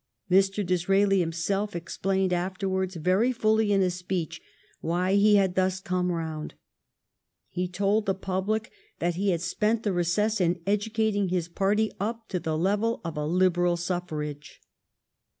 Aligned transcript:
Mr. 0.31 0.65
Disraeli 0.65 1.19
himself 1.19 1.75
explained 1.75 2.33
afterwards 2.33 2.95
very 2.95 3.31
fully 3.31 3.71
in 3.71 3.83
a 3.83 3.91
speech 3.91 4.41
why 4.79 5.13
he 5.13 5.35
had 5.35 5.53
thus 5.53 5.79
come 5.79 6.11
round. 6.11 6.55
He 7.49 7.67
told 7.67 8.07
the 8.07 8.15
public 8.15 8.71
that 8.97 9.13
he 9.13 9.29
had 9.29 9.41
spent 9.41 9.83
the 9.83 9.93
recess 9.93 10.41
in 10.41 10.59
educating 10.65 11.29
his 11.29 11.47
party 11.47 11.91
up 11.99 12.27
to 12.29 12.39
the 12.39 12.57
level 12.57 13.01
of 13.05 13.15
a 13.15 13.27
liberal 13.27 13.77
suffrage. 13.77 14.59